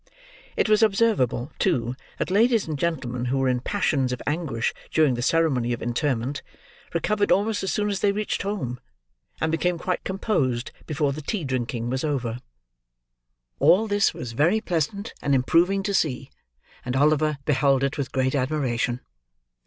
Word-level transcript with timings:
It 0.57 0.67
was 0.67 0.81
observable, 0.81 1.51
too, 1.59 1.93
that 2.17 2.31
ladies 2.31 2.67
and 2.67 2.75
gentlemen 2.75 3.25
who 3.25 3.37
were 3.37 3.47
in 3.47 3.59
passions 3.59 4.11
of 4.11 4.19
anguish 4.25 4.73
during 4.89 5.13
the 5.13 5.21
ceremony 5.21 5.73
of 5.73 5.81
interment, 5.83 6.41
recovered 6.91 7.31
almost 7.31 7.61
as 7.61 7.71
soon 7.71 7.87
as 7.87 7.99
they 7.99 8.11
reached 8.11 8.41
home, 8.41 8.79
and 9.39 9.51
became 9.51 9.77
quite 9.77 10.03
composed 10.03 10.71
before 10.87 11.13
the 11.13 11.21
tea 11.21 11.43
drinking 11.43 11.91
was 11.91 12.03
over. 12.03 12.39
All 13.59 13.85
this 13.87 14.11
was 14.11 14.31
very 14.31 14.59
pleasant 14.59 15.13
and 15.21 15.35
improving 15.35 15.83
to 15.83 15.93
see; 15.93 16.31
and 16.83 16.95
Oliver 16.95 17.37
beheld 17.45 17.83
it 17.83 17.99
with 17.99 18.11
great 18.11 18.33
admiration. 18.33 19.01